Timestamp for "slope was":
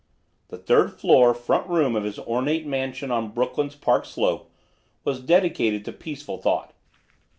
4.07-5.19